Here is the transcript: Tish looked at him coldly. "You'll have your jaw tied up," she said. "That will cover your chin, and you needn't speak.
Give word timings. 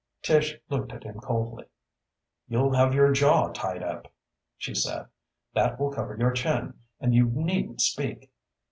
Tish 0.23 0.57
looked 0.67 0.93
at 0.93 1.03
him 1.03 1.19
coldly. 1.19 1.65
"You'll 2.47 2.73
have 2.73 2.95
your 2.95 3.11
jaw 3.13 3.49
tied 3.49 3.83
up," 3.83 4.11
she 4.57 4.73
said. 4.73 5.05
"That 5.53 5.79
will 5.79 5.91
cover 5.93 6.17
your 6.17 6.31
chin, 6.31 6.73
and 6.99 7.13
you 7.13 7.25
needn't 7.27 7.81
speak. 7.81 8.31